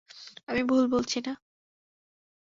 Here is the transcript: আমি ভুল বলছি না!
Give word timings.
আমি 0.47 0.61
ভুল 0.63 0.83
বলছি 0.87 1.17
না! 1.19 1.33